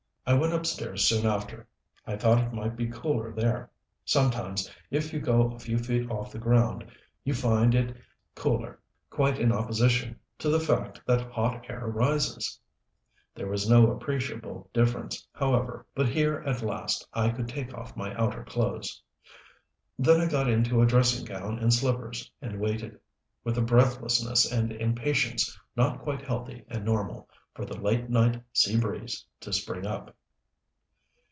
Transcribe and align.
I 0.23 0.35
went 0.35 0.53
upstairs 0.53 1.03
soon 1.03 1.25
after. 1.25 1.67
I 2.07 2.15
thought 2.15 2.41
it 2.41 2.53
might 2.53 2.77
be 2.77 2.87
cooler 2.87 3.33
there. 3.33 3.69
Sometimes, 4.05 4.71
if 4.89 5.11
you 5.11 5.19
go 5.19 5.51
a 5.51 5.59
few 5.59 5.77
feet 5.77 6.09
off 6.09 6.31
the 6.31 6.39
ground, 6.39 6.85
you 7.25 7.33
find 7.33 7.75
it 7.75 7.89
XXXX 7.89 7.95
cooler 8.35 8.79
quite 9.09 9.39
in 9.39 9.51
opposition 9.51 10.17
to 10.37 10.47
the 10.47 10.59
fact 10.59 11.01
that 11.05 11.31
hot 11.33 11.65
air 11.69 11.85
rises. 11.87 12.57
There 13.35 13.49
was 13.49 13.69
no 13.69 13.91
appreciable 13.91 14.69
difference, 14.71 15.27
however; 15.33 15.85
but 15.93 16.07
here, 16.07 16.41
at 16.45 16.61
least, 16.61 17.05
I 17.13 17.27
could 17.29 17.49
take 17.49 17.73
off 17.73 17.97
my 17.97 18.13
outer 18.15 18.45
clothes. 18.45 19.01
Then 19.99 20.21
I 20.21 20.27
got 20.29 20.47
into 20.47 20.81
a 20.81 20.85
dressing 20.85 21.25
gown 21.25 21.59
and 21.59 21.73
slippers 21.73 22.31
and 22.41 22.57
waited, 22.59 22.97
with 23.43 23.57
a 23.57 23.61
breathlessness 23.61 24.49
and 24.49 24.71
impatience 24.71 25.59
not 25.75 25.99
quite 25.99 26.21
healthy 26.21 26.63
and 26.69 26.85
normal, 26.85 27.27
for 27.53 27.65
the 27.65 27.77
late 27.81 28.09
night 28.09 28.41
sea 28.53 28.79
breeze 28.79 29.25
to 29.41 29.51
spring 29.51 29.85
up. 29.85 30.15